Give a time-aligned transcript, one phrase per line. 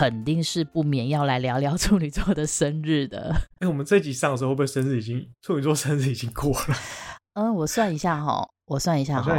[0.00, 3.34] 肯定是不免要来聊聊处女座的生日的。
[3.34, 6.74] 哎、欸，我们这集上的时候会不会生日已经处女座生日已经过了？
[7.36, 9.36] 嗯，我算一下哈，我算一下哈，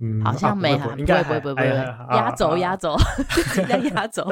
[0.00, 2.96] 嗯，好像没，哈，应该不会不会不会，压轴 压轴，
[3.68, 4.26] 在压轴。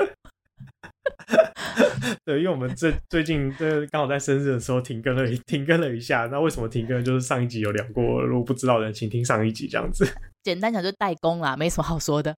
[2.24, 6.26] 对，因为我们这最近这刚好在生日的时候停更了，停更了一下。
[6.32, 7.04] 那为什么停更？
[7.04, 10.09] 就是上一集有聊过，如果不知道的人，请听上一集这样子。
[10.42, 12.34] 简单讲就代工啦，没什么好说的。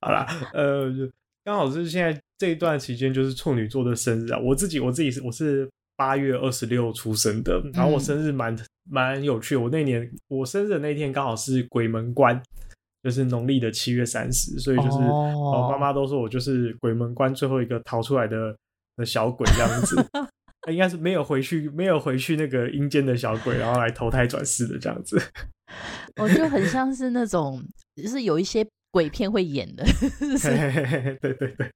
[0.00, 0.90] 好啦，呃，
[1.44, 4.38] 刚好是现在这一段期间就是处女座的生日啊。
[4.38, 8.56] 我自己我自己是我是八月二十六出生的，然后我生日蛮
[8.90, 9.56] 蛮有趣。
[9.56, 12.42] 我那年我生日的那天刚好是鬼门关。
[13.00, 18.54] 就是农历的七月三十，所以就是我妈妈都说我就是鬼门关最后一个逃出来的
[18.96, 19.94] 的小鬼这样子，
[20.68, 25.16] 应该是没有回去，没有回去那个阴间的小鬼，然后来投胎转世的这样子。
[26.20, 27.62] 我就很 像是那种，
[27.94, 29.84] 就是有一些鬼片会演的，
[31.20, 31.70] 对对对。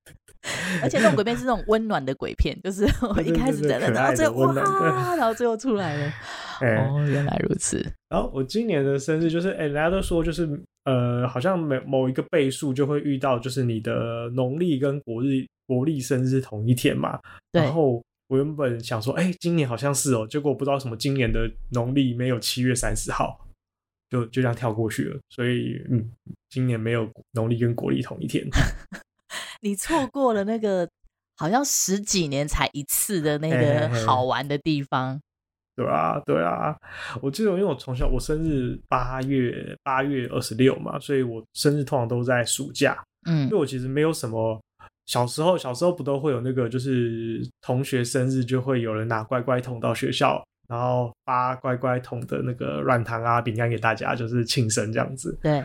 [0.82, 6.12] 而且那种鬼片是那种温暖的鬼片，就是 我一开始在那，然后最后哇，然后最后出来了。
[6.60, 7.78] 哦，原来如此。
[8.08, 10.48] 然后我今年的生日就是，哎，大家都说就是。
[10.84, 17.20] 呃，好像每某一个倍数就会遇到，就是你的农历跟国日国历生日同一天嘛。
[17.52, 17.62] 对。
[17.62, 23.46] 然后我原本想说，哎、欸，今年好像是哦，结果我不知道什么，今年的农历没有七月三十号，
[24.12, 25.18] 就就这样跳过去了。
[25.30, 26.12] 所以，嗯，
[26.50, 28.44] 今年没有农历跟国历同一天。
[29.62, 30.86] 你错过了那个
[31.36, 35.18] 好像十几年才一次的那个好玩的地方。
[35.74, 36.76] 对啊，对啊，
[37.22, 43.02] 我记得，因为我从小我生日八月八月二十六嘛，所以我生日通常都在暑假。
[43.26, 44.60] 嗯，因为我其实没有什么
[45.06, 55.38] 小时候小时候不都会有那个，就是同学生日就会有人拿乖乖桶到学校，然后发乖乖桶的那个软糖啊饼干给大家，就是庆生这样子。
[55.42, 55.62] 对，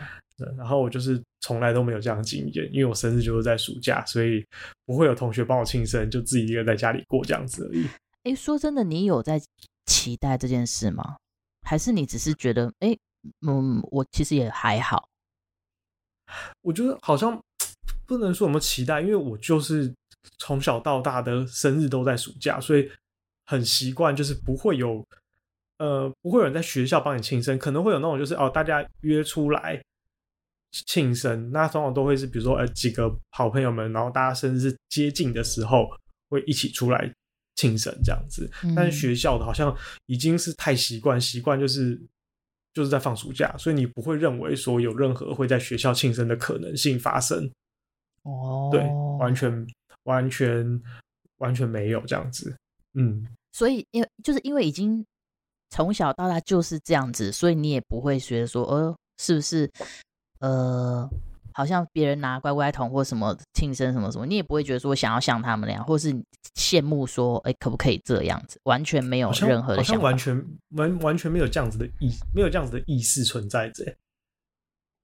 [0.56, 4.44] 然后我就是从来都没有这样的经验，因为我生日就是在暑假，所以
[4.86, 7.86] 不会有同学帮我庆生，就自己一个人在家里过这样子而已。
[8.24, 9.40] 哎，说真的，你有在？
[9.88, 11.16] 期待这件事吗？
[11.62, 12.98] 还是你只是觉得，哎、欸，
[13.46, 15.08] 嗯，我其实也还好。
[16.60, 17.42] 我觉得好像
[18.04, 19.90] 不能说什么期待，因为我就是
[20.36, 22.86] 从小到大的生日都在暑假，所以
[23.48, 25.04] 很习惯，就是不会有，
[25.78, 29.82] 呃，不会有人在学校帮你庆生，可能会有那种就是哦，大家约出来
[30.70, 35.88] 庆生，那通常都会是比如说呃几个好朋友们，然后大家生日接近的时候
[36.28, 37.12] 会一起出来。
[37.60, 39.76] 庆生这样子，但是学校的好像
[40.06, 42.00] 已经是太习惯，习惯就是
[42.72, 47.50] 就是在放暑假，所以你不会认为说有任何会在学校庆生的可能性发生。
[48.22, 48.80] 哦，对，
[49.18, 49.66] 完全
[50.04, 50.80] 完全
[51.38, 52.56] 完全没有这样子。
[52.94, 55.04] 嗯，所以因为就是因为已经
[55.70, 59.70] 从小到大就是这样子，所以你也不会觉得说，呃，是不是
[60.40, 61.08] 呃。
[61.54, 66.14] 好像别人拿乖乖桶或什么庆生什么什么，你也不会觉得说想要像他们那样，或是
[66.54, 68.60] 羡慕说，哎、欸，可不可以这样子？
[68.62, 73.84] 完全没有任何的想法，完全完完全没有这样子的意，没有这样子的意识存在着。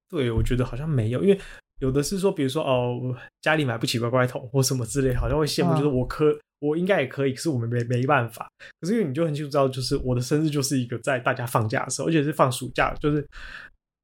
[0.08, 1.40] 对，我觉得好像没有，因为
[1.80, 8.48] 有的是说，比如说哦，家里买不起乖乖桶或什么之类，好像会羡慕，就是我可、嗯、我应该也可以，可是我们没没办法。
[8.80, 13.26] 可是因为你就很清楚知道，就是我的生日就是一个在大家放假的时候，而且是放暑假，就是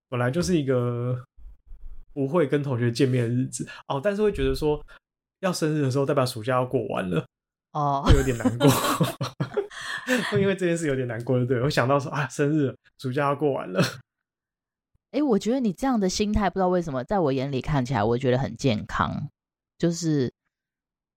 [0.09, 1.19] 本来就是一个。
[2.13, 4.85] 不会跟同学见面的日子哦，但是会觉得说
[5.39, 7.25] 要生日的时候，代表暑假要过完了
[7.71, 8.69] 哦，会有点难过，
[10.33, 13.81] 会因为这件事有点难过，对，我想到说啊，生日暑假要过完了。
[15.13, 19.29] 哎，我觉得你这样的心态，不知道为什么，在我眼里看起来，我觉得很健康，
[19.79, 20.35] 就是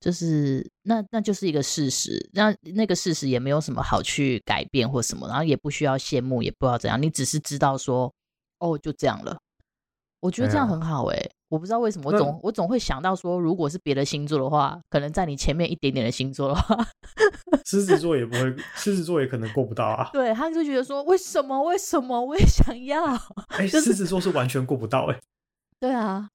[0.03, 8.13] 就是那那就是一个事实，那那个事实也没有什么好去改变或什么，然后也不需要羡慕，也不知道怎样，你只是知道说
[8.59, 9.37] 哦，就这样了。
[10.19, 16.85] 我觉得这样很好哎、欸，我不知道为什么，我总我总会想到说，如果是别的星座的话，可能在你前面一点点的星座的话，
[17.65, 20.09] 狮子座也不会，狮子座也可能过不到啊。
[20.11, 21.63] 对，他就觉得说，为什么？
[21.63, 22.21] 为什么？
[22.21, 23.05] 我也想要。
[23.47, 25.21] 哎、欸，狮子座是完全过不到哎、欸。
[25.79, 26.27] 对啊。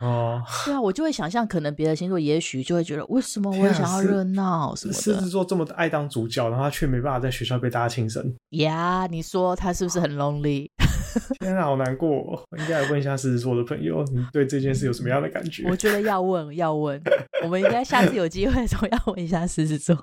[0.00, 0.42] 哦。
[0.64, 4.98] 对啊，我就会想象，可能别的星座也许就会觉得，为什么我也想要热闹什么的。
[5.00, 8.34] 狮子座这么爱当主角，然后他却没办法在学校被大家庆生。
[8.50, 10.68] 呀，你说他是不是很 lonely？
[11.40, 12.42] 天啊，好难过、哦！
[12.58, 15.66] 应该来问一下狮子座的朋友，你对这件事有什么样的感觉？
[15.66, 17.00] 我觉得要问，要问。
[17.42, 19.96] 我们应该下次有机会的时候要问一下狮子座。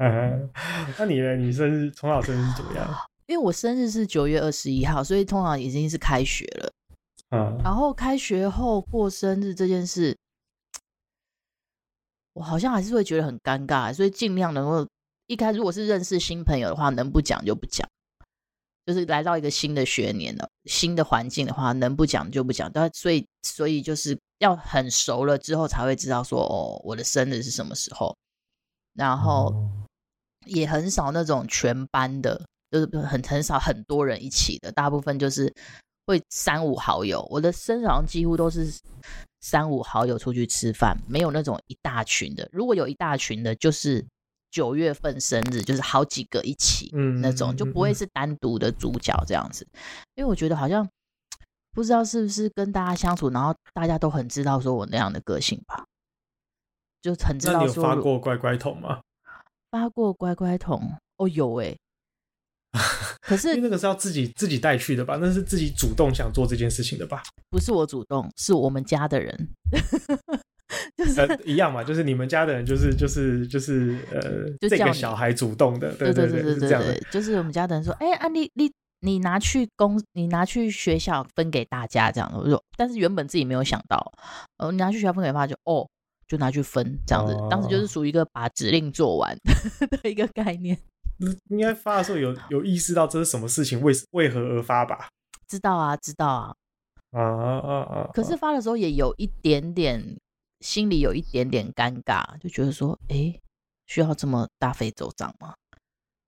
[0.00, 0.48] 嗯，
[0.96, 1.34] 那你呢？
[1.34, 2.88] 你生日从小生日是怎么样？
[3.26, 6.70] 因为我生日是九月二十一号，所以通常已经是开学了。
[7.34, 10.16] 嗯，然后开学后过生日这件事，
[12.34, 14.88] 我好像还是会觉得很尴尬，所以尽量能够
[15.26, 17.88] 一开始如果是认识新朋友的话，能不讲就不讲。
[18.86, 22.70] 就是来到一个新的学年了，新的环境的话，能不讲就不讲。
[22.70, 28.14] 但所以，所以就是要很熟了之后才会知道说，哦，我的生日是什么时候。
[28.92, 29.54] 然后
[30.44, 35.50] 也很少那种全班的，就是很很少很多人一起的，大部分就是
[36.06, 37.26] 会三五好友。
[37.30, 38.66] 我的生日好像几乎都是
[39.40, 42.48] 三五好友出去吃饭，没有那种一大群的。
[42.52, 44.06] 如果有一大群的，就是。
[44.54, 49.66] 九月份生日就是好几个一起，嗯，那种就不会是单独的主角这样子，
[50.14, 50.88] 因为我觉得好像
[51.72, 55.84] 不知道是不是跟大家相处，然后大家都很知道说我那样的个性吧，
[57.02, 57.60] 就很知道说。
[57.62, 59.00] 那你有发过乖乖桶吗？
[59.72, 61.76] 发过乖乖桶哦，有哎，
[63.24, 65.18] 可是那个是要自己自己带去的吧？
[65.20, 67.22] 那是自己主动想做这件事情的吧？
[67.50, 69.48] 不是我主动，是我们家的人。
[70.96, 76.98] 就是、呃、一样嘛，就是你们家的人，就是就是就是呃，就这个小孩主动的，对对对对对，是这样的。
[77.12, 82.38] 就是我们家的人说，哎、欸，啊你你你拿去公，你拿去学校分给大家这样的。
[82.38, 84.12] 我说，但是原本自己没有想到，
[84.56, 85.86] 呃，你拿去学校分给大家就哦，
[86.26, 87.34] 就拿去分这样子。
[87.34, 89.36] 哦、当时就是属于一个把指令做完
[90.02, 90.76] 的一个概念。
[91.50, 95.08] 应该发的时候有有意识到这是什么事情，为为何而发吧？
[95.48, 96.54] 知道啊，知道啊。
[97.10, 97.72] 啊啊啊！
[97.94, 100.16] 啊可是发的时候也有一点点。
[100.60, 103.40] 心里有一点点尴尬，就觉得说，哎、欸，
[103.86, 105.52] 需要这么大费周章吗？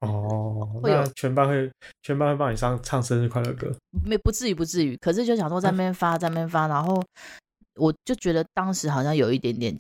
[0.01, 1.73] 哦，会有全班会
[2.03, 3.75] 全班会帮你唱唱生日快乐歌？
[4.05, 4.95] 没，不至于，不至于。
[4.99, 7.03] 可是就想说在那边发，在那边发，然后
[7.77, 9.75] 我就觉得当时好像有一点点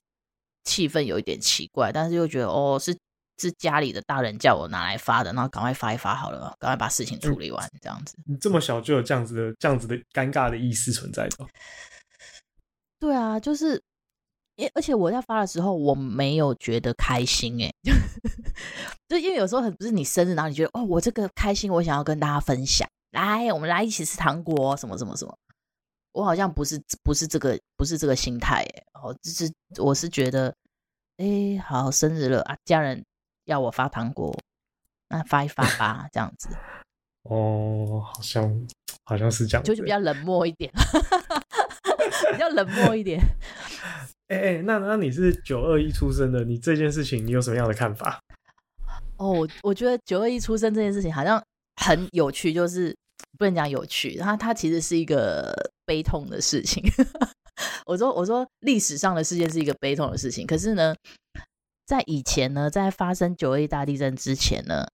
[0.64, 2.96] 气氛，有一点奇怪，但是又觉得哦，是
[3.38, 8.16] 是家里的大人叫我拿来发的，然后赶快发一发好了，赶快把事情处理完，这样子。
[8.26, 11.46] 你这么小就有这样子的这样子的尴尬的意思存在的？
[12.98, 13.82] 对啊，就是。
[14.58, 17.70] 因而且我在发的时候，我没有觉得开心哎，
[19.06, 25.38] 就因为有时候很不是你生日，然后你觉得哦，我这个开心，我想要跟大家分享，来，我们来一起吃糖果，什么什么什么，
[26.12, 30.54] 我好像不是不是这个不是这个心态哎，哦，就是我是觉得，
[31.18, 33.04] 哎，好生日了啊，家人
[33.46, 34.38] 要我发糖果，
[35.08, 36.48] 那发一发吧，这样子。
[37.22, 38.66] 哦，好像
[39.04, 40.70] 好像是这样，就是 比较冷漠一点，
[42.32, 43.20] 比较冷漠一点。
[44.28, 48.20] 哎哎、欸欸，那那你是九二一出生的，你这件事情你有什么样的看法？
[49.16, 51.42] 哦，我觉得九二一出生这件事情好像
[51.80, 52.94] 很有趣，就是
[53.38, 55.54] 不能讲有趣，它它其实是一个
[55.84, 56.82] 悲痛的事情。
[57.86, 60.94] 我说我说历史上的事件是一个悲痛的事情，可是呢，
[61.86, 64.86] 在以前呢，在发生九二一大地震之前呢，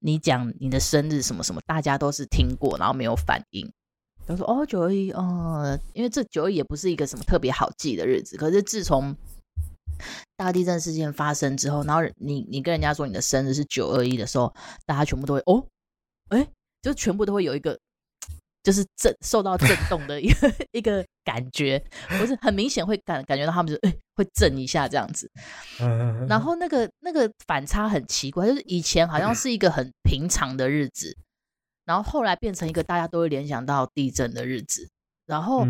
[0.00, 3.72] 你讲你的生日什么什么，大家都是听过，然后没有反应。
[4.26, 8.36] 他说：“哦，九二一，哦，因为这九二一也不是一个什么特别好记的日子。
[8.36, 9.16] 可是自从
[10.36, 14.52] 大地震事件发生之后，然后你你跟人家说你的生日是九二一的时候，
[14.84, 15.64] 大家全部都会哦，
[16.28, 16.46] 哎，
[16.82, 17.78] 就全部都会有一个
[18.66, 21.80] 就是震受到震动的一个一个感觉，
[22.18, 25.30] 不是很明显会感感觉到他们就哎会震一下这样子。
[26.28, 31.16] 然后那个那个反差很奇怪，就是以前好像是一个很平常的日子。”
[31.86, 34.88] 然后后来变成一个大家都会联想到地震的日子，
[35.26, 35.64] 然后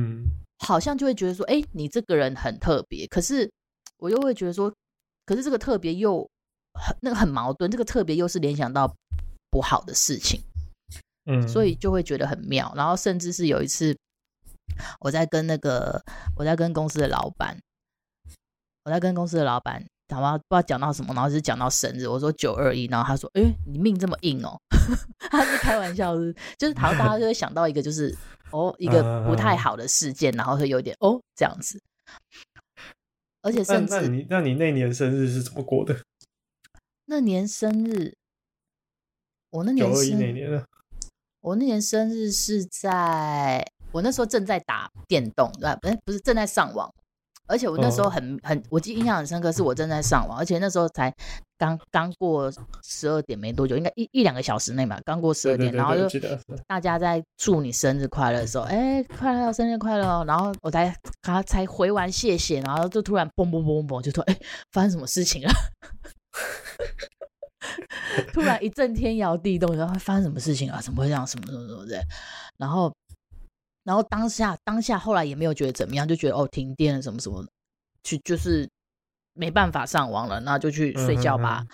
[0.59, 3.07] 好像就会觉得说，哎，你这个人很特别。
[3.09, 3.53] 可是
[3.99, 4.73] 我又会觉得说，
[5.27, 6.27] 可是这个特别又
[6.73, 8.91] 很那个很矛盾，这个特别又是联想到
[9.51, 10.41] 不好的事情，
[11.27, 12.73] 嗯，所以就会觉得很妙。
[12.77, 13.97] 然后甚至是有一次，
[15.01, 16.03] 我在跟那个
[16.37, 17.59] 我在跟公司的老板，
[18.85, 19.85] 我在跟公司的老板。
[20.09, 24.57] 好吧，不知道讲到什么，然后是讲到生日，我说九二一，然后他说，哎、欸，你命这么硬哦，
[25.19, 28.17] 他是开玩笑是，就是好像大家就会想到一个就是
[28.53, 31.83] 哦一个不太好的事件，然后会有点哦这样子，
[33.43, 36.01] 而且甚至那，你那你那年生日是怎么过的？
[37.07, 38.15] 那年生日，
[39.51, 40.65] 我那年九二一那年
[41.47, 45.79] 我那年生日是在我那时候正在打电动，对吧？
[46.05, 46.93] 不是正在上网。
[47.47, 51.15] 而且我那时候很很，我记得印象很深刻，是我正在上网，而且那时候才
[51.57, 56.19] 刚刚过十二点没多久，应该一一两个小时内嘛，刚过十二点，然后就
[56.67, 64.37] 大家在祝你生日快乐的时候，哎，快乐，生日快乐，然后我才他才回完谢谢，然后就突然嘣嘣嘣嘣，就说哎，
[64.73, 65.51] 发生什么事情了？
[68.33, 70.81] 突然一阵天摇地动，然后发生什么事情啊？
[70.81, 71.27] 怎么会这样？
[71.27, 72.03] 什么什么什么的？
[72.57, 72.93] 然后
[73.85, 77.45] 然后当下当下后来也没有觉得怎么样，就觉得哦停电了什么什么，
[78.03, 78.69] 去就是
[79.35, 81.67] 没办法上网了，那就去睡觉吧。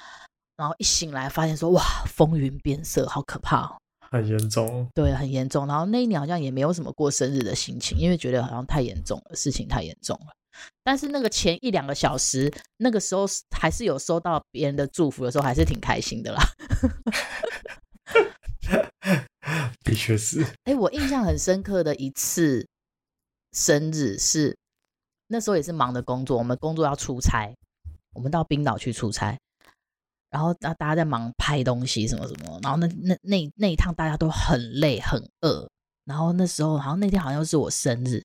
[0.56, 3.76] 然后一醒来发现说哇，风云变色，好可怕哦，
[4.10, 4.86] 很严重。
[4.94, 5.66] 对，很严重。
[5.66, 10.32] 然后那一年好像也没有什么过生日的心情，因为觉得好像太严重了，事情太严重了。
[10.84, 13.24] 但是那个前一两个小时，那个时候
[13.56, 16.42] 还是有收到别人的祝福的时候，还是挺开心的啦。
[19.84, 22.66] 的确是，哎、欸，我印象很深刻的一次
[23.52, 24.56] 生日是
[25.26, 27.54] 那时候也是忙的工作，我们工作要出差，
[28.14, 29.38] 我们到冰岛去出差，
[30.30, 35.68] 然后大大家在忙拍东西什么什么，然后那那那那一趟大家都很累很饿，
[36.04, 38.22] 然后那时候好像那天好像是我生日，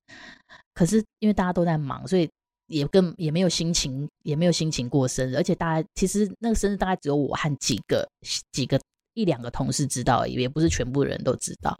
[0.78, 2.30] 可是因为大家都在忙，所以
[2.68, 8.08] 也跟也没有心情也没有心情过生日，而且大家其实那个生日大概只有我和几个
[8.52, 8.78] 几个。
[9.14, 11.76] 一两个同事知道而已，也不是全部人都知道。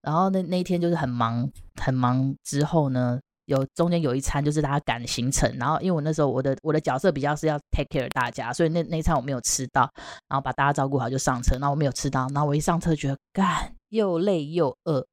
[0.00, 2.34] 然后那那一天就是很忙，很忙。
[2.42, 5.54] 之后呢，有中间有一餐就是大家赶行程。
[5.58, 9.82] 然后因为我那时候我的我的角色比较是要 take care 大家，所以那那一餐我没有吃到。
[10.26, 11.58] 然后把大家照顾好就上车。
[11.58, 12.26] 然后我没有吃到。
[12.32, 15.06] 然后我一上车觉得干又累又饿，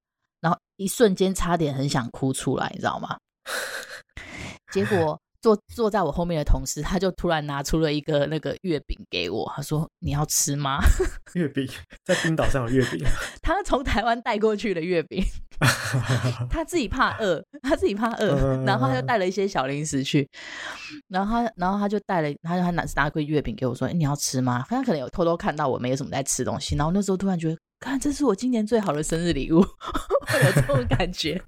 [0.45, 3.17] 然后一瞬间差点很想哭出来，你知道吗？
[4.71, 5.19] 结果。
[5.45, 10.79] 坐坐在我后面的同事，他就突然拿出了一个那个月饼给我，他说：“你要吃吗？”
[11.35, 11.69] 月饼
[12.03, 13.05] 在冰岛上有月饼，
[13.43, 15.23] 他从台湾带过去的月饼，
[16.49, 20.27] 他自己怕饿，他自己怕饿，然后他就带了一些小零食去，
[21.09, 29.61] 然后他然后他就带了，他就他拿拿个月饼给我说：“哎，你要吃吗？”他可能有偷偷看到我没有什么在吃东西，然后那时候突然觉得，看这是我今年最好的生日礼物，
[30.27, 31.41] 会有这种感觉。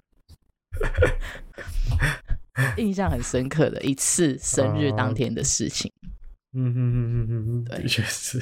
[2.76, 5.90] 印象很深刻的一次生日当天的事情，
[6.54, 8.40] 嗯嗯嗯嗯嗯嗯，对，确实。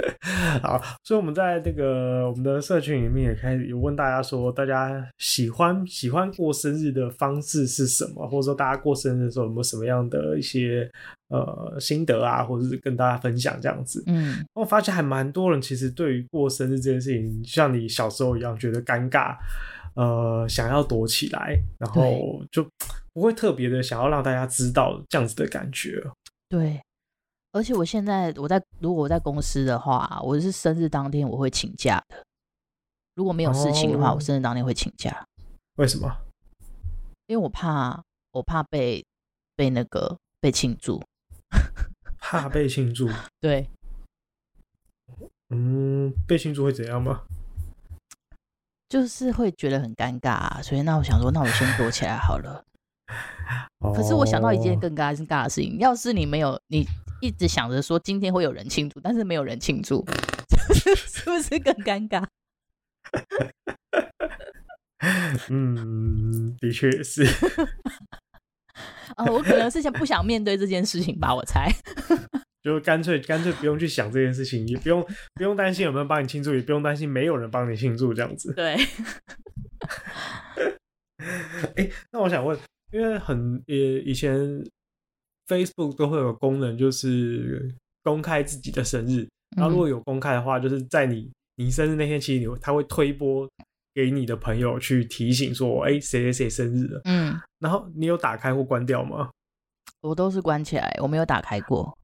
[0.62, 8.26] 好，所以我们在那个我们的社群里面也开始有问大家说，大家喜欢喜欢过生日的方式是什么？
[8.28, 10.90] 或者说大家过生日的时候有没有什么样的一些
[11.28, 14.02] 呃心得啊，或者是跟大家分享这样子？
[14.06, 19.36] 嗯，我发现还蛮多人其实对于过生日这件事情，像你小时候一样觉得尴尬。
[19.94, 22.66] 呃，想要躲起来，然后就
[23.12, 26.02] 不会特别的想要让大家知道这样子的感觉。
[26.48, 26.80] 对，
[27.52, 32.24] 而且我现在我在如果我在公司的话，我是生日当天我会请假的。
[33.14, 35.26] 如果没有事情的话，哦、我生日当天会请假。
[35.76, 36.10] 为什么？
[37.26, 39.04] 因为我怕我怕被
[39.54, 41.02] 被那个被庆祝，
[42.18, 43.08] 怕被庆祝。
[43.38, 43.68] 对，
[45.50, 47.22] 嗯，被庆祝会怎样吗？
[48.88, 52.64] 就是会觉得很尴尬啊，所以那我想说，那我先躲起来好了。
[53.94, 56.86] 可是我想到一件更尴尬的事情，要是你没有，你
[57.20, 60.04] 一直想着说今天会有人庆祝，但是没有人庆祝，
[60.74, 62.24] 是不是更尴尬？
[65.50, 67.24] 嗯，的确是。
[69.16, 71.68] 啊，我可能是想不想面对这件事情吧，我猜。
[72.62, 75.04] 就干脆干脆不用去想这件事情，也不用
[75.34, 78.54] 不用担心有没有人帮你庆祝，也不用担心没有人帮你庆祝这样子。
[78.54, 78.76] 对。
[81.18, 82.56] 哎、欸，那我想问，
[82.92, 84.38] 因为很呃以前
[85.46, 89.28] Facebook 都会有功能，就是公开自己的生日。
[89.56, 93.48] 然后如果有公开的话，就是在你你生日那天，其实你他会推播
[93.94, 97.00] 给你的朋友去提醒说，哎、欸，谁谁谁生日了。
[97.04, 97.38] 嗯。
[97.58, 99.30] 然后你有打开或关掉吗？
[100.00, 101.96] 我都是关起来，我没有打开过。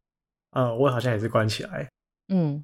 [0.52, 1.88] 嗯，我好像也是关起来。
[2.28, 2.62] 嗯，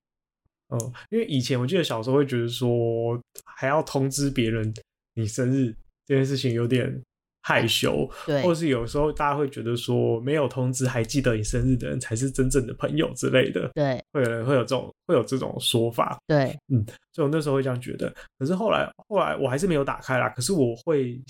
[0.69, 4.73] 嗯，因为以前我记得小时候会觉得说，还要通知别人
[5.15, 5.75] 你生日
[6.07, 7.03] 这件事情有点
[7.47, 16.83] 害羞，对，或者是有时候大家会觉得说，没有通知还记得你生日的人才是真正的朋友之类的，对，会有人会有这种会有这种说法，对，嗯，
[17.13, 18.11] 所以我那时候会这样觉得。
[18.39, 20.31] 可是后来后来我还是没有打开啦。
[20.31, 21.21] 可是我会，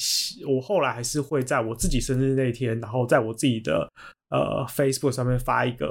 [0.47, 3.91] 我后来还是会在我自己生日那天，然后在我自己的。
[4.35, 5.87] 呃，Facebook 上面发一个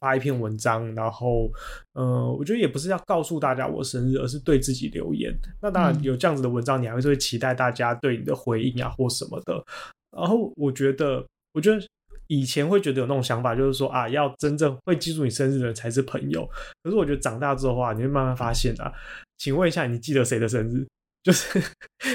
[0.00, 1.48] 发一篇文章，然后，
[1.92, 5.32] 呃，我觉得也不是要告诉大家我生日，而是对自己留言。
[5.62, 9.64] 那当然有这样子的文章，你还是会期待大家对你的回应啊或什么的。
[10.10, 11.80] 然后我觉得，我觉得
[12.26, 16.44] 以前会觉得有那种想法，就是说啊，要真正会记住你生日的人才是朋友。
[16.82, 18.92] 可是我觉得长大之后啊，你会慢慢发现啊，
[19.38, 20.84] 请问一下，你记得谁的生日？
[21.22, 21.62] 就是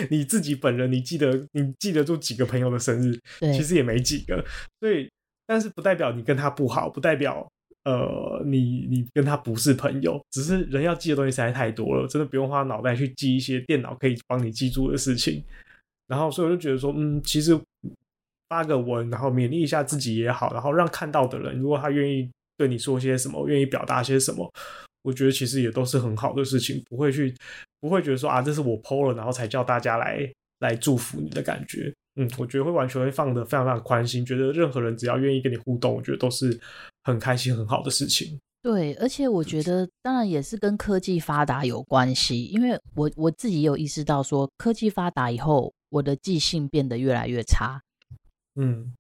[0.10, 3.18] 你自己本人，你记得你记得住几个朋友的生日？
[3.40, 4.44] 其实也没几个，
[4.82, 5.10] 所以。
[5.52, 7.46] 但是不代表你跟他不好，不代表
[7.84, 15.44] 呃你你跟他不是朋友，只是人要记的东西实在太多了，真的不用花脑袋去记一些电脑可以帮你记住的事情。
[16.08, 17.60] 然后所以我就觉得说，嗯，其实
[18.48, 24.50] 发个文，然后勉励一下自己也好，然后让看到的人，如果他愿意对你说些什么，愿意表达些什么，
[25.02, 27.36] 我觉得其实也都是很好的事情，不会去
[27.82, 31.94] 不会觉得说啊，这是我 po 了，然后才叫大家来来祝福你的感觉。
[32.16, 36.60] 嗯，我觉得会完全会放的非常非常宽心，觉得任何人只要愿意跟你互动，我觉得都是
[37.04, 38.38] 很开心很好的事情。
[38.62, 47.82] 对，而且我觉得当然也是跟科技发达有关系，因为我我自己有意识到说，科技发达以后，我的记性变得越来越差。
[48.56, 48.94] 嗯，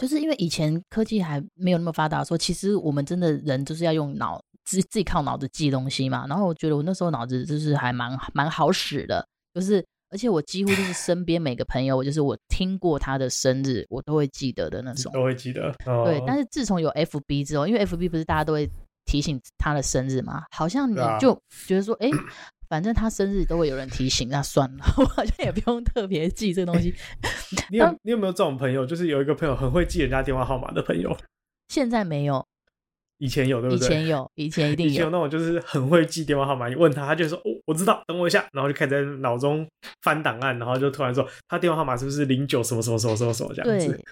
[0.00, 6.26] 就是因为以前科技还没有那么发达，说其实我们真的人就是要用脑自自己靠脑子记东西嘛。
[6.26, 9.84] 然后我觉得我那时候脑子就是还蛮蛮好使的，就是。
[10.10, 15.74] 而且我几乎就是身边每个朋友，我就是我听过他的生日，我都会记得的那种，都会记得。
[15.86, 18.68] 哦、对，但是自从有 FB 之后，因为 FB 不是大家都会
[19.04, 22.18] 提醒他的生日嘛，好像你就觉得说，哎、啊，
[22.68, 26.94] 反正他生日都会有人提醒，那算了， 我好像也不用特别记这个东西。
[27.70, 28.84] 你有你有没有这种朋友？
[28.84, 31.16] 就是有一个朋友很会记人家电话号码的朋友？
[31.68, 32.44] 现在没有。
[33.20, 33.86] 以前有对不对？
[33.86, 34.90] 以前有，以前一定有。
[34.90, 39.66] 以前有那种就是很会记电话号码，你问他，他就说：“哦，我知道，等我一下。”然后就开始在脑中
[40.02, 44.04] 翻档案，然后就突然说：“他电话号码是不是零九什么什么什么什么什么这样子？”对。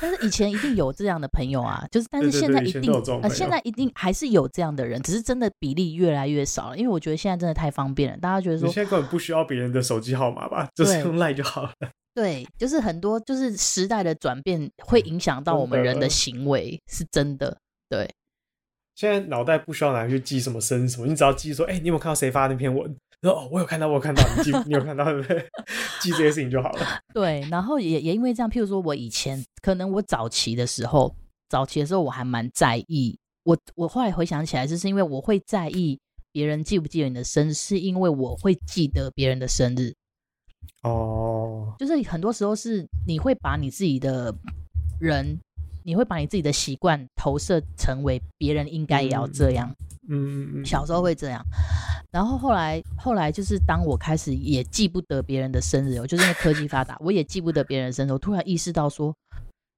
[0.00, 2.92] 但是以前一定有这样的朋友啊，就是 但是现在一定
[3.22, 6.76] 呃，现在一定还是有这样的人，只是真的比例越来越少了。
[6.76, 11.72] 因为我觉得现在真的太方便了，大家觉得说，你现在根本不需要别人的手机号码吧，就是用赖就好了。
[12.14, 17.56] 对，就是很多就是时代的转变会影响到我们人的行为，是真的。
[17.88, 18.08] 对。
[18.94, 22.92] 现在脑袋不需要拿去记什么生日什么，你只要记说，哎、欸，你有没有看到谁发那篇文？
[23.22, 25.38] 说哦，我有看到，我有看到，你记，你有看到对不对？
[26.02, 26.84] 记这些事情就好了。
[27.14, 31.14] 对，然后也也因为这样，譬如说我以前可能我早期的时候，
[31.48, 35.96] 早期的时候我还蛮在意，我我后来回想起来，就是因为我会在意
[36.32, 39.94] 别人记不记得你的生日，是因为我会记得别人的生日。
[40.82, 44.34] 哦，就是很多时候是你会把你自己的
[45.00, 45.38] 人。
[45.88, 49.74] 你会把你自己的习惯投射成为别人应该也要这样，
[50.06, 51.42] 嗯嗯嗯，小时候会这样，
[52.10, 59.16] 然后后来后来就是当我开始也记不得别人的生日，我就是因为科技发达，我也记不得别人的生日，我突然意识到说，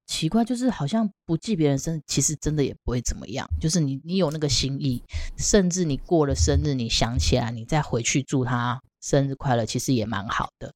[0.09, 5.01] 奇怪，就是好像不记别人生日，其实真的也不会怎么样，就是你你有那个心意，
[5.39, 10.75] 甚至你过了生日，你想起来，你再回去祝他生日快乐，其实也蛮好的，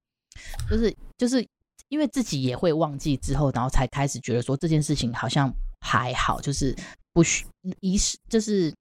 [0.71, 1.45] 就是就是。
[1.95, 5.49] 因为自己也会忘记之后，然后才开始觉得说这件事情好像
[5.81, 6.75] 还好，就是
[7.13, 7.47] 不需
[7.79, 8.75] 仪式，就是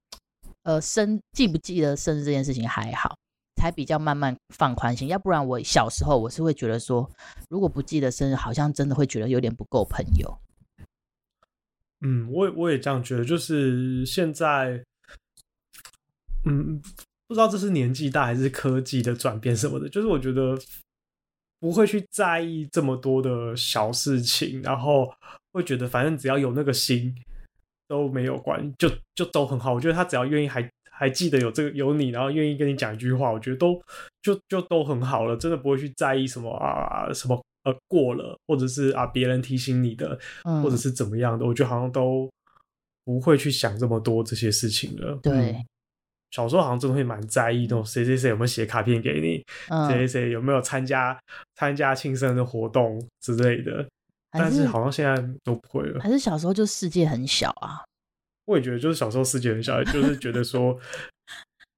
[0.64, 3.16] 呃生记不记得生日这件事情还好，
[3.62, 5.10] 才比较慢慢放宽心。
[5.10, 7.08] 要不然我小时候我是会觉得说，
[7.52, 10.36] 如果不记得生日，好像真的会觉得有点不够朋友。
[12.02, 14.84] 嗯，我也我也这样觉得，就是现在，
[16.46, 16.82] 嗯，
[17.28, 20.58] 不知道这是年纪大还是科技的转变什么的，就是我觉得。
[21.64, 25.10] 不会去在意这么多的小事情，然后
[25.54, 27.16] 会觉得反正只要有那个心
[27.88, 29.74] 都没有关，就就都很好。
[29.74, 33.82] 我觉得他只要愿意还还记得有这个有你，然后愿意跟你讲一句话，我觉得都
[34.22, 35.38] 就就都很好了。
[35.38, 40.20] 真的不会去在意什么啊什么呃过了，或者是啊别人提醒你的，
[40.62, 42.30] 或者是怎么样的，嗯、我觉得好像都
[43.06, 45.18] 不会去想这么多这些事情了。
[45.24, 45.56] 对。
[46.34, 49.46] 嗯小时候好像真的会蛮在意那种谁谁谁有没有写卡片给你，
[49.88, 51.16] 谁谁谁有没有参加
[51.54, 53.88] 参加庆生的活动之类的，
[54.32, 56.02] 但是好像现在都不会了。
[56.02, 57.84] 还是小时候就世界很小啊？
[58.46, 60.76] 我也觉得就是小时候世界很小，就是 觉得说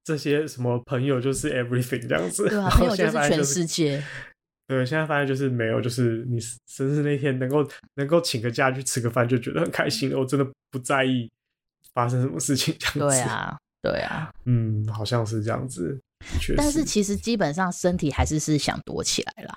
[0.05, 4.01] 这些什么朋友就是 everything 这样子，对啊，朋友就是全世界。
[4.67, 10.17] 对，现在发现就是没有，就是你生日那天能够能够请个假去吃个饭就觉得很开心了。
[10.17, 11.29] 我真的不在意
[11.93, 12.99] 发生什么事情这样子。
[12.99, 13.57] 对啊。
[13.85, 16.01] 对啊，嗯，好像是这样子，
[16.57, 19.55] 但是其实基本上身体还是是想躲起来了。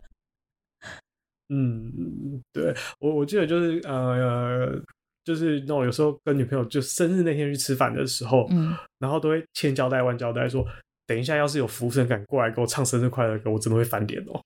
[1.48, 4.78] 嗯，对我我记得就是呃，
[5.24, 10.62] 就是那种有时候跟女朋友就生日那天去吃饭的时候，嗯，然后都会千交代万交代说，
[11.06, 14.38] 等一下要是有服务生敢过来给我唱生日快乐歌，我真的会翻脸哦。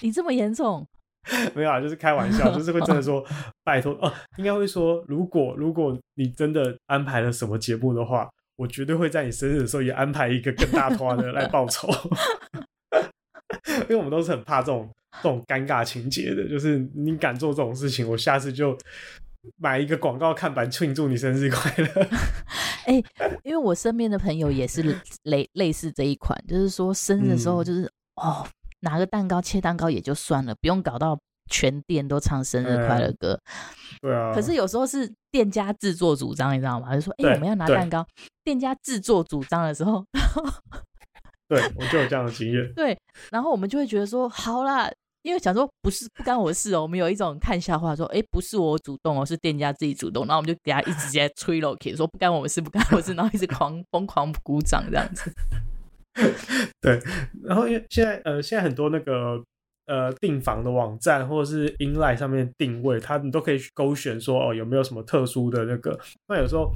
[0.00, 0.88] 你这么严重？
[1.54, 3.22] 没有啊，就是开玩笑，就是会真的说
[3.66, 11.88] 拜托哦，应该会说，如果如果你真的安排了什么节目的话，我绝对会在你生日的时候也安排一个更大团的来报仇，
[13.82, 14.88] 因为我们都是很怕这种
[15.20, 18.78] 这种尴尬情节的，就是你敢做这种事情，我下次就
[19.56, 22.06] 买一个广告看板庆祝你生日快乐。
[22.86, 23.04] 哎、欸，
[23.42, 28.46] 因为我身边的朋友也是类类似这一款，就是说生日的时候就是、嗯、哦。
[28.80, 33.32] 拿个蛋糕切蛋糕也就算了，不用搞到全店都唱生日快乐歌。
[33.32, 33.98] 嗯。
[34.02, 34.32] 对啊。
[34.34, 36.94] 可是有时候是店家自作主张，你知道吗？
[36.94, 38.06] 就说：“哎、欸，我们要拿蛋糕。”
[38.44, 40.04] 店家自作主张的时候，
[41.48, 42.72] 对，我就有这样的经验。
[42.74, 42.96] 对，
[43.30, 44.90] 然后我们就会觉得说：“好啦，
[45.22, 55.32] 因为想说不是不干我的事哦。”我们有一种看笑话说：“哎、欸，不是我主动哦，是店家自己主动。”然后我们就给他一直直接吹楼，说：“不干我们事，不干我事。”然后一直狂疯狂鼓掌这样子。
[56.80, 57.00] 对，
[57.42, 59.42] 然后因为现在呃，现在很多那个。
[59.86, 65.96] 呃，订房的网站或者是 inline 上面定位，它你都可以去勾选说哦，有没有什么特殊的那个？
[66.26, 66.72] 那有时候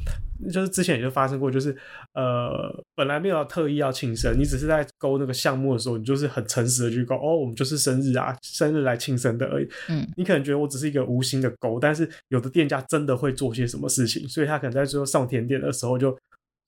[0.52, 1.76] 就是之前也就发生过，就是
[2.14, 9.68] 呃，本来没有特意要庆生，你只是在勾那个项目的时候，你就是很诚实的去勾哦，我们就是生日啊，生日来庆生的而已。
[9.88, 16.16] 嗯，你可能觉得我只是一个无心的勾，但是有的店家真的会做些什么事情，所以他可能在最后上甜点的时候就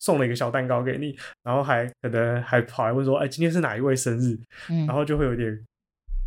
[0.00, 4.36] 送了一个小蛋糕给你，然后还可能还跑来问说，哎，今天是哪一位生日？
[4.68, 5.64] 嗯，然后就会有点。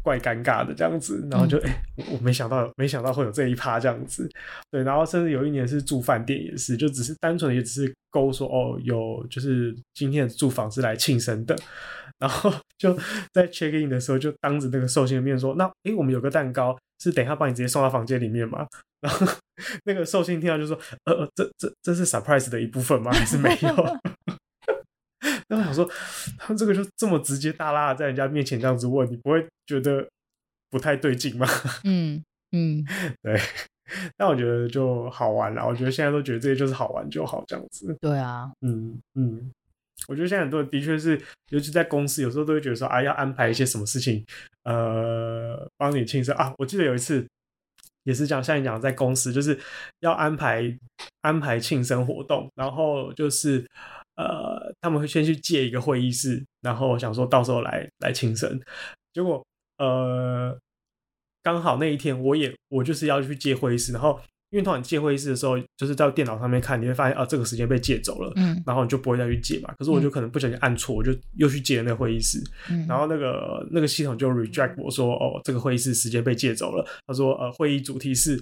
[0.06, 4.30] 怪尴尬的这样子，然后就哎、嗯欸，我没想到，没想到会有这一趴这样子，
[4.70, 11.56] 对，然后甚至有一年是住饭店也是，就只是单纯的也只是勾说哦，有就是今天的住房是来庆生的，
[12.20, 12.96] 然后就
[13.34, 18.68] 在 check in 的时候就当着那个寿星的面说，那哎、欸，我们有个蛋糕是等一下帮你直接送到房间里面嘛，
[19.02, 19.26] 然后
[19.86, 23.12] 那个寿星听到就说，呃，这这这是 surprise 的一部分吗？
[23.12, 24.15] 还是没有？
[25.48, 25.90] 那我想说，
[26.38, 30.08] 他们这个就这么直接大拉的在人家面前这样子问，你不会觉得
[30.70, 31.48] 不太对劲吗？
[31.86, 32.84] 嗯嗯，
[33.22, 33.40] 对。
[34.18, 37.96] 但我觉得就好玩了，我觉得现在都觉得这些就是好玩就好这样子。
[38.02, 39.52] 对啊，嗯嗯，
[40.08, 44.26] 我觉得现在很多人的确是，尤其在公司，有时候都会觉得说啊，要安排一些什么事情，
[44.64, 46.52] 呃，帮你庆生啊。
[46.58, 47.24] 我记得有一次
[48.06, 49.60] 也是这样，像你讲在公司就是
[50.00, 50.76] 要安排
[51.22, 53.64] 安排庆生活动，然后就是。
[54.16, 58.60] 呃，他们会先去借一个会议室，然后想说到时候来来庆生。
[59.14, 59.46] 结果
[59.78, 60.58] 呃，
[61.44, 64.20] 刚好那一天我也我就是要去借会议室，然后
[64.52, 69.74] 因为通常借会议室的时候，就是在电脑上面看，你会发现啊，这个时间被借走了，嗯，然后你就不会再去借嘛。
[69.78, 76.86] 可是我就可能不小心按错，我就又去借了那个会议室，嗯，然后那个那个系统就 reject 我说哦，这个会议室时间被借走了。
[77.06, 78.42] 他说呃，会议主题是。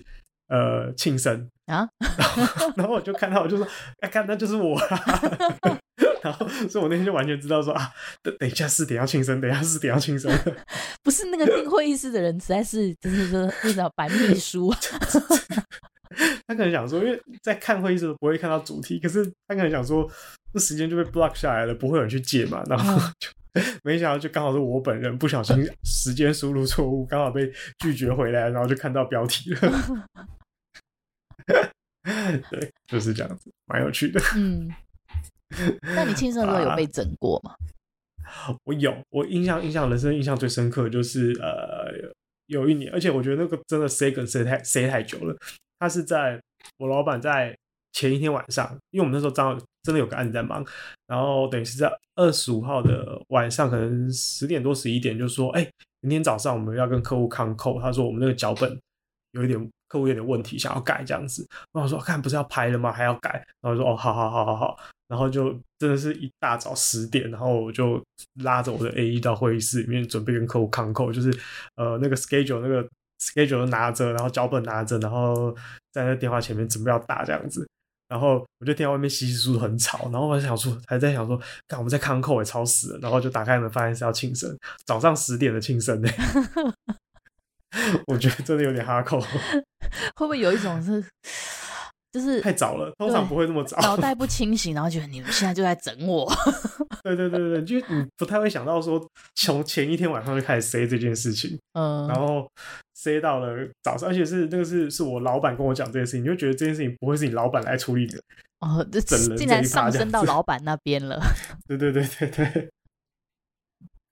[0.54, 3.68] 呃，庆生啊，然后，然后我就看到，我就说，
[4.02, 5.04] 哎，看，那就是我啦。
[6.22, 7.90] 然后，所以我那天就完全知道说啊，
[8.22, 10.32] 等等一下四点要庆生，等一下四点要庆生。
[11.02, 14.72] 不是那个订会议室的人，实在是就是说那种白秘书。
[16.48, 20.08] 他可能想说，因为在看会议室不会看到主题，可是他可能想说，
[20.54, 22.62] 这时间就被 block 下来了，不会有人去借嘛。
[22.68, 23.28] 然后就
[23.84, 29.60] 没想到，就刚好是我本人不小心时间输入错误，刚好被拒绝回来，然后就看到标题了。
[32.52, 34.20] 对，就是这样子，蛮有趣的。
[34.36, 34.70] 嗯，
[35.96, 37.56] 那你庆生的时候有被整过吗？
[38.26, 42.12] 啊、 我有，我印象印象人生印象最深刻就是呃，
[42.48, 45.36] 有一年，而且我觉得那个真的塞梗塞太塞太久了。
[45.80, 46.42] 他是在
[46.78, 47.56] 我老板在
[47.92, 50.66] 前一天晚上，因为我们那时候正好真的有个案子在忙，
[51.08, 58.78] 然后等于是在二十五号的晚上，可能十点多十一点，就说，哎、欸，明天早上我们要跟客户康扣，他说我们那个脚本
[59.32, 59.70] 有一点。
[59.94, 62.92] 客户有点问题，想要改这样子，然后我说看不是要拍了吗？
[62.92, 63.30] 还要改，
[63.62, 64.76] 然后说哦，好好好好好，
[65.08, 68.04] 然后就真的是一大早十点，然后我就
[68.42, 71.32] 拉着我的 AE 到会议室里面，准备跟客户 Conco，就是
[71.76, 72.84] 呃那个 schedule 那个
[73.22, 75.56] schedule 拿着，然后脚本拿着，然后
[75.92, 77.70] 在那电话前面准备要打这样子，
[78.08, 86.10] 然后我就听到外面窸窸窣窣很吵，然后我就想说还在想说，看我们在 Conco 也吵死了，然后就打开门发现是要庆生，早上十点的庆生呢。
[88.08, 89.20] 我觉得真的有点哈扣，
[90.16, 91.04] 会不会有一种是，
[92.12, 96.32] 就是太早了，通常不会这么早，脑袋不清醒，然后觉得你们现在就在整我。
[97.04, 99.04] 对对对对，就你不太会想到说，
[99.36, 102.48] 从前一天晚上就开始塞这件事情，嗯，然后
[102.94, 108.20] 塞到了早上，而且是那个是是我老板跟我讲这件事情，你就觉得这件事情不会是你老板来处理的，
[108.60, 111.20] 哦，这竟然上升到老板那边了。
[111.68, 112.70] 对对对对对，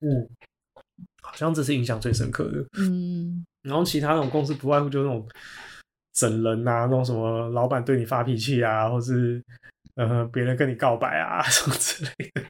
[0.02, 0.28] 嗯。
[1.22, 5.28] 好像这是印象最深刻的，嗯，然后其他那种公司不外乎就是那种
[6.14, 9.42] 整人啊，那种什么老板对你发脾气啊，或是
[9.96, 12.42] 呃别人跟你告白啊 什么之类的，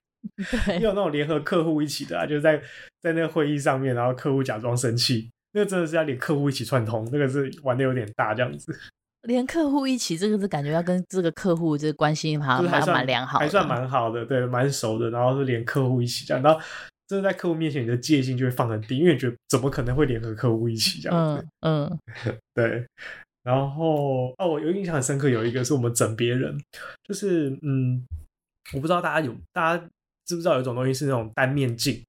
[0.66, 2.58] 对，也有那种联合客户一起的啊，就是在
[3.02, 8.74] 在那个会议上面，然后客户假装生气，那个真的是要连客户一起串通，那个是玩的有点大这样子，
[9.28, 16.60] 连客户一起，这个是感觉要跟这个客户这个关系好像还蛮良好，还算蛮好的，对，蛮熟的，然后是连客户一起这样，然后。
[17.12, 21.46] 这在客户面前，你的戒心就会放很低，因为你觉得怎么可能会联合客户一起这样子？
[21.60, 21.86] 嗯，
[22.26, 22.88] 嗯 对。
[23.44, 26.58] 然后哦，我有印象很深刻，有一个是我们整别人，
[27.04, 28.02] 就是嗯，
[28.74, 29.84] 我不知道大家有大家
[30.26, 32.02] 知不知道有一种东西是那种单面镜，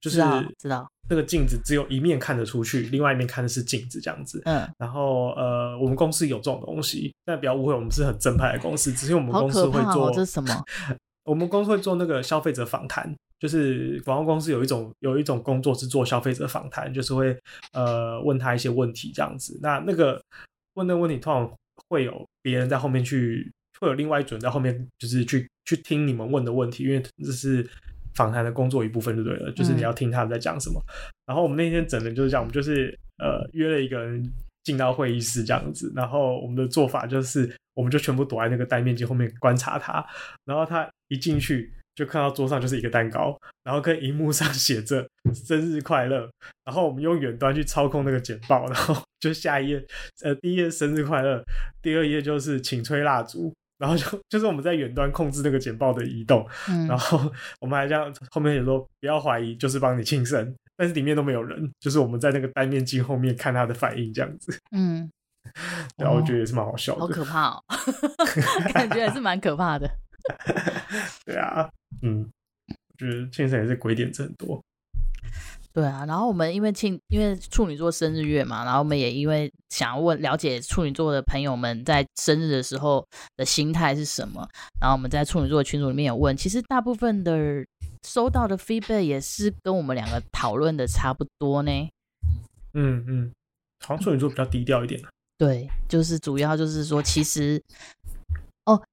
[0.00, 0.18] 就是
[0.56, 4.40] 知道那个镜子只有一面看得出去，另外一面看的是镜子这样子。
[4.44, 4.68] 嗯。
[4.78, 10.64] 然后呃，我们公司有这种东西，但不要误会，我们是很正派的公司，只是我们公司会做、哦、这是什么？
[11.24, 13.12] 我们公司会做那个消费者访谈。
[13.38, 17.36] 就是广告公司有一种有一种工作是做消费者访谈，就是会
[17.72, 19.56] 呃问他一些问题这样子。
[19.62, 20.20] 那那个
[20.74, 21.52] 问那个问题，通常
[21.88, 23.48] 会有别人在后面去，
[23.80, 27.64] 会有另外一组人在后面，就是去去听你们问的问题，因为这是
[28.14, 30.82] 访谈的工作一部分就对了，就是你要听他们在讲什么。
[30.88, 30.92] 嗯、
[31.26, 34.28] 然后我们那天整的就是这样，我们就是呃约了一个人
[34.64, 40.04] 进到会议室这样子，然后我们的做法就是，我们就全部躲在那个戴面镜后面观察他，
[40.44, 41.72] 然后他一进去。
[41.98, 46.30] 就看到桌上就是一个蛋糕，然后跟荧幕上写着“生日快乐”，
[46.64, 49.84] 然后我们用远端去操控那个简报，然后就下一页，
[50.22, 51.42] 呃，第一页生日快乐，
[51.82, 57.18] 第二页就是请吹蜡烛，然后就就是我们在远端控制那个简报的移动，嗯、然后
[57.60, 65.10] 我们还这样后面也说不要怀疑，就是帮你庆生，但是里面都没有人，就是我们在那个单面镜后面看他的反应这样子，嗯，
[65.98, 67.62] 然后我觉得也是蛮好笑的，好可怕哦，
[68.72, 69.90] 感觉还是蛮可怕的，
[71.24, 71.68] 对啊。
[72.02, 72.28] 嗯，
[72.68, 74.62] 我觉得庆生也是鬼点子很多。
[75.72, 84.48] 对啊，然后我们因为庆，因为处女座生日月嘛，然后我们也因为想要问了解处女座的朋友们在生日的时候的心态是什么，
[84.80, 87.64] 然后我们在处女座的群组里面有问，其实大部分的
[88.04, 91.70] 收到的 feedback 也是跟我们两个讨论的差不多呢。
[92.74, 93.32] 嗯嗯，
[93.86, 95.00] 好像处女座比较低调一点。
[95.36, 97.97] 对，就是主要就是说，其实哦，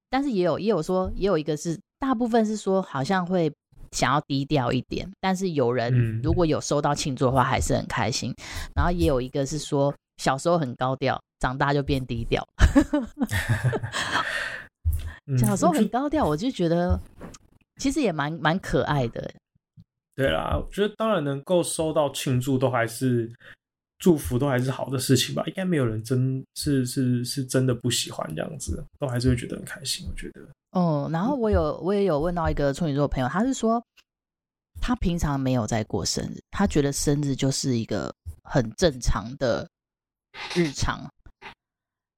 [0.09, 1.79] 但是也有也有说，也有一个是。
[1.97, 3.51] 大部分是说好像会
[3.91, 8.31] 想要低调一点，但是有人如果有收到庆祝的话，还是很开心。
[8.31, 8.43] 嗯、
[8.75, 12.45] 然后也有一个是说小时候很高调，长大就变低调。
[15.39, 16.99] 小时候很高调，我就觉得
[17.77, 19.31] 其实也蛮蛮可爱的。
[20.13, 23.31] 对啦，我觉得当然能够收到庆祝，都还是。
[23.97, 30.05] 祝福都还是好的事情吧，应该没有人真是是是真的不喜欢这样子，都还是会觉得很开心。
[30.09, 33.81] 我觉得，嗯，然后我有我也有问到一个处女座的朋友，他是说
[34.81, 39.67] 他平常没有在过生日，他觉得生日就是一个很正常的
[40.53, 41.09] 日常，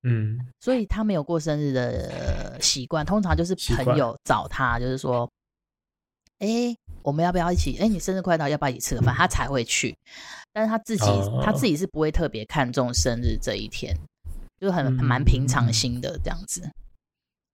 [0.01, 5.29] 嗯，所以他没有过生日的习惯，通常就是朋友找他，就是说，
[6.39, 7.77] 哎惯，我们要不要一起？
[7.77, 9.15] 哎，你生日快到，要不要一起吃个饭？
[9.15, 9.97] 他才会去。
[10.51, 13.95] 但是他自己，哦、他自己是不会特别看重生日这一天，
[14.59, 16.69] 就很蛮平常心的这样子。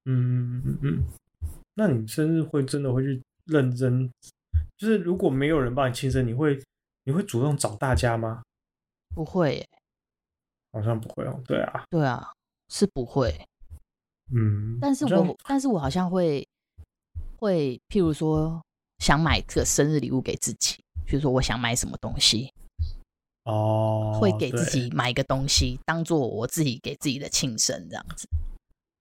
[0.05, 1.03] 嗯嗯嗯。
[1.75, 4.09] 那你生日会真的会去认真？
[4.75, 6.59] 就是如果没有人帮你庆生，你会
[7.03, 8.41] 你会主动找大家吗？
[9.13, 9.69] 不会耶，
[10.71, 11.39] 好像不会哦。
[11.45, 12.33] 对啊，对啊，
[12.69, 13.31] 是不会。
[14.33, 16.43] 嗯，但是我但是我好像会
[17.37, 18.59] 会，譬如说
[19.03, 22.49] 想买个生日礼物给自己，譬如说我想买什么东西。
[23.43, 28.25] 哦，会给自己买一个东西，当做我自己给自己的庆生这样子。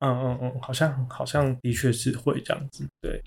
[0.00, 2.84] 嗯嗯嗯，好像好像的确是会这样子。
[3.00, 3.22] 对，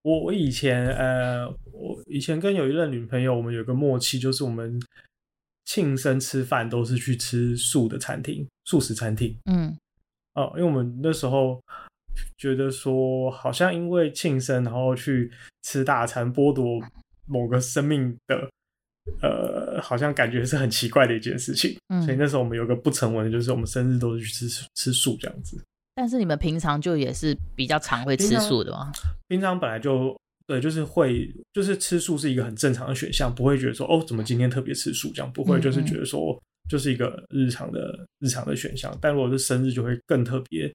[0.00, 4.80] 我我以前呃，我以前跟有一任女朋友，我们有个默契，就是我们
[5.66, 9.36] 庆生吃饭都是去吃素的餐厅，素食餐厅。
[9.44, 9.76] 嗯，
[10.32, 11.62] 哦，因为我们那时候
[12.36, 15.30] 觉得说，好像因为庆生，然后去
[15.62, 16.80] 吃大餐，剥夺
[17.26, 18.48] 某个生命的。
[19.22, 25.58] 呃，好像感觉是很奇怪的一件事情，嗯，所以那时候我们有个不成文的，就是我们生日都是去吃吃素这样子。
[25.94, 28.92] 但是你们平常就也是比较常会吃素的吗？
[28.92, 30.14] 平常，平常本来就
[30.46, 38.94] 对，就是会，就是吃素是一个很正常的选项，不会觉得说哦，怎么今天特别吃素这样，不会，就是觉得说就是一个日常的日常的选项。
[39.00, 40.70] 但如果是生日，就会更特别。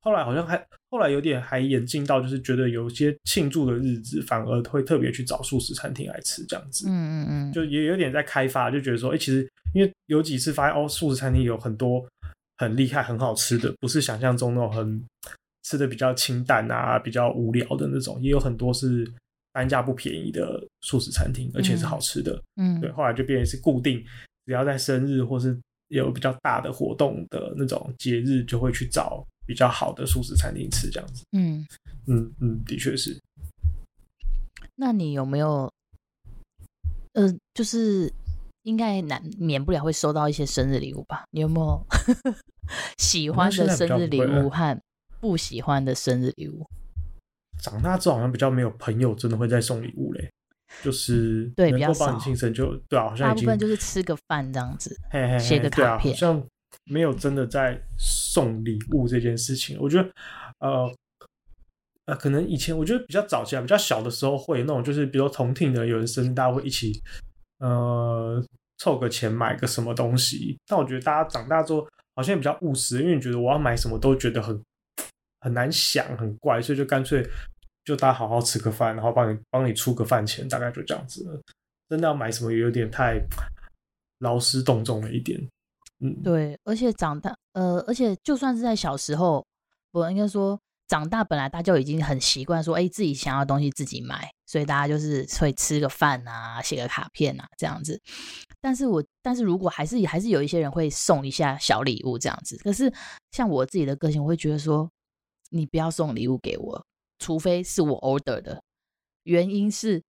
[0.00, 0.56] 后来好像还
[0.88, 6.86] 后来有点还演进到，就是觉得有些庆祝的日子，反而会特别去找素食餐厅来吃这样子。
[6.88, 12.06] 嗯嗯嗯，就也有点在开发，就觉得说，哎、欸，其实因为有几次发现哦，素食餐厅有很多
[12.58, 15.02] 很厉害、很好吃的，不是想象中那种很
[15.64, 19.10] 吃的比较清淡啊、比较无聊的那种，也有很多是
[19.52, 22.40] 单价不便宜的素食餐厅，而且是好吃的。
[22.56, 24.02] 嗯，对，后来就变成是固定，
[24.46, 29.26] 只要在生日或是有比较大的活动的那种节日，就会去找。
[29.46, 31.64] 比较好的素食餐厅吃这样子，嗯
[32.06, 33.16] 嗯嗯，的确是。
[34.74, 35.72] 那你有没有，
[37.14, 38.12] 呃，就是
[38.62, 41.24] 应该难免不了会收到一些生日礼物吧？
[41.30, 41.86] 你有没有
[42.98, 44.78] 喜欢的生日礼物和
[45.20, 46.66] 不喜欢的生日礼物？
[47.62, 50.30] 长大之后好像比较没有朋友真的会再送礼物嘞，
[50.82, 52.06] 就是对，比较少。
[52.06, 54.94] 帮你庆生就对啊，好像大部分就是吃个饭这样子，
[55.40, 56.44] 写个卡片，像。
[56.84, 60.10] 没有真的在送礼物这件事情，我觉得，
[60.58, 60.94] 呃，
[62.04, 67.00] 呃，可能以前我觉得比较早期啊，比较小的时候会那种，就是比如说同听的有人生日，大家会一起，
[67.58, 68.44] 呃，
[68.78, 70.58] 凑个钱买个什么东西。
[70.66, 74.62] 但我觉得大家长大之后好像也比较务实，因为你觉得我要买什么都觉得很
[75.40, 77.28] 很难想，很怪，所以就干脆
[77.84, 81.42] 就大家好好吃个饭，然后帮你帮你出个饭钱，大概就这样子。
[81.88, 83.20] 真的要买什么也有点太
[84.18, 85.40] 劳师动众了一点。
[86.22, 89.46] 对，而且长大，呃，而且就算是在小时候，
[89.92, 98.00] 我应该说长大本来大家就已经很习惯说，哎，自己想要的东西自己买，所以大家就是会吃个饭啊，写个卡片啊这样子。
[98.60, 102.92] 但是我但是如果还是还是有一些人会送一下小礼物这样子，可是
[103.30, 104.90] 像我自己的个性，我会觉得说，
[105.50, 106.86] 你不要送礼物给我，
[107.18, 108.62] 除非是我 order 的。
[109.22, 110.02] 原因是，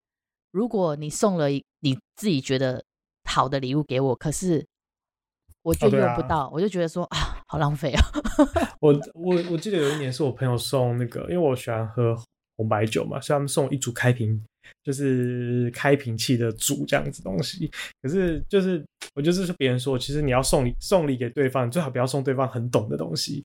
[0.52, 2.84] 如果你送了你自己觉得
[3.24, 4.68] 好的礼物给我，可是
[5.68, 7.34] 我就用不到，哦啊、我就觉得说啊。
[7.50, 8.04] 好浪费啊！
[8.82, 12.14] 我我我记得有一年是我朋友送那个，因为我喜欢喝
[12.58, 14.38] 红白酒嘛，所以他们送一组开瓶，
[14.84, 17.72] 就是开瓶器的组这样子东西。
[18.02, 18.84] 可是就是
[19.16, 23.42] 我就是别人说，其实你要送礼送礼给对方，最好不要送对方很懂的东西。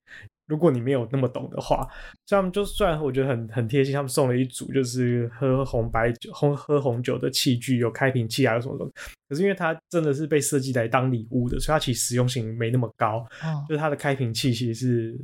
[0.52, 1.88] 如果你没有那么懂的话，
[2.26, 8.90] 像他们就虽然我觉得很很贴心，他们送了一组就是喝红白酒、红喝红酒的器具，有开瓶器啊，有什么什么。
[9.30, 13.26] 可是因为它真的是被设计来当礼物的，所以它其实实用性没那么高。
[13.42, 15.18] 哦、就是它的开瓶器其实是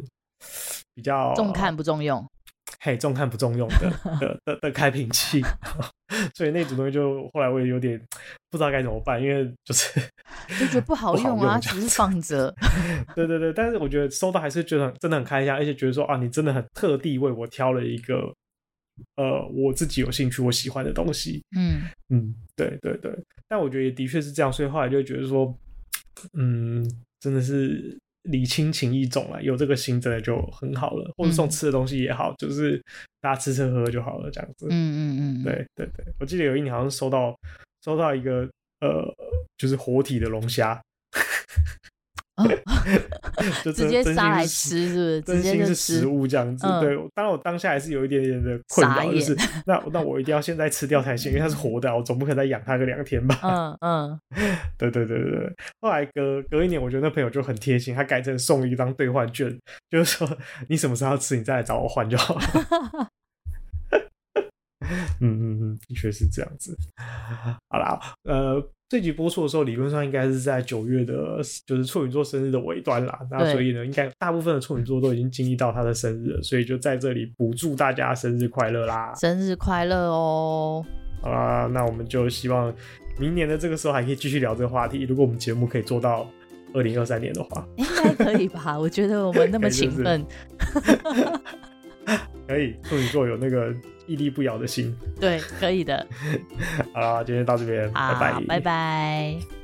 [0.95, 2.27] 比较重看不重用。
[2.81, 5.43] 嘿，重看不重用的 的的，的开瓶器，
[6.35, 8.01] 所以那组东西就后来我也有点
[8.51, 10.01] 不知道该怎么办，因为就是
[10.61, 12.55] 就觉得不好用啊，只是放着。
[13.17, 18.33] 对对对，但是我觉得收到还是觉得真的很开心，而且觉得说啊，你真的很特地为我挑了一个
[19.17, 21.43] 呃我自己有兴趣、我喜欢的东西。
[21.57, 23.12] 嗯嗯，对对对，
[23.49, 25.53] 但我觉得也的确是这样，所以后来就觉得说，
[26.35, 26.88] 嗯，
[27.19, 27.99] 真的是。
[28.31, 31.12] 礼轻情意重了，有这个心真的就很好了。
[31.17, 32.83] 或者送吃的东西也好，嗯、就是
[33.21, 34.67] 大家吃吃喝喝就好了，这样子。
[34.71, 36.05] 嗯嗯嗯，对对对。
[36.21, 37.37] 我记得有一年好像收到
[37.85, 38.49] 收到一个
[38.81, 39.14] 呃，
[39.57, 40.81] 就是活体的龙虾。
[43.64, 45.20] 就直接杀来吃，是不是？
[45.22, 46.66] 真心是食物这样子。
[46.81, 53.38] 对，当然我当下还是有一点点的困扰，就是 那那我一定要现在吃掉才行，因为它是活的，我总不可能再养它个两天吧。
[53.42, 54.20] 嗯 嗯，
[54.79, 55.53] 对对对对对。
[55.81, 59.57] 后来隔隔一年，我觉得那朋友就很贴心，他改成送一张兑换券，
[59.90, 62.42] 就是说你什么时候要吃，你再来找我换就好了。
[65.20, 66.77] 嗯嗯嗯，的确是这样子。
[67.68, 68.70] 好啦，呃。
[68.88, 73.20] 这集播出的时候，理论上应该是在九月的，就是处女座生日的尾端啦。
[73.31, 79.12] 那所以呢，应该大部分的处女座都已经经历到他的生日了，所以就在这里补祝大家生日快乐啦！
[79.14, 80.83] 生日快乐哦！
[81.20, 82.74] 好啦，那我们就希望
[83.18, 85.03] 明年的这个时候还可以继续聊这个话题。
[85.03, 86.27] 如果我们节目可以做到
[86.72, 88.79] 二零二三年的话， 应该可以吧？
[88.79, 90.24] 我觉得我们那么 勤奋，
[92.48, 92.74] 可以。
[92.85, 93.70] 处女座有那个。
[94.09, 96.05] 屹立不摇的心，对，可以的。
[96.92, 99.58] 好啦，今天到这边，拜拜，拜拜。